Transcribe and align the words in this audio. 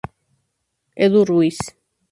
Edu 1.05 1.21
Ruiz 1.29 1.59